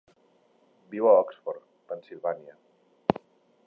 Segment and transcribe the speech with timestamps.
[0.95, 1.63] Viu a Oxford,
[1.93, 2.61] Pennsilvània.